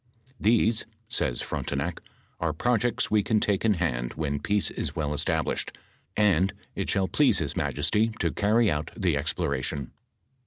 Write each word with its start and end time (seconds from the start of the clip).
"These," 0.39 0.87
says 1.07 1.43
Frontenac, 1.43 2.01
"are 2.39 2.53
projects 2.53 3.11
we 3.11 3.21
can 3.21 3.39
take 3.39 3.63
in 3.63 3.75
hand 3.75 4.15
when 4.15 4.39
peace 4.39 4.71
is 4.71 4.95
well 4.95 5.13
established, 5.13 5.77
and 6.17 6.53
it 6.73 6.89
shall 6.89 7.07
please 7.07 7.37
his 7.37 7.55
majesty 7.55 8.07
to 8.19 8.31
carry 8.31 8.71
out 8.71 8.89
the 8.97 9.15
exploration." 9.15 9.91